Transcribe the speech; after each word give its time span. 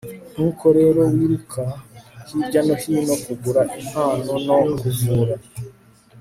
nkuko 0.33 0.65
rero 0.77 1.01
wiruka 1.15 1.63
hirya 2.29 2.61
no 2.67 2.75
hino, 2.83 3.15
kugura 3.23 3.61
impano 3.81 4.31
no 4.45 4.55
kuvura 4.79 5.35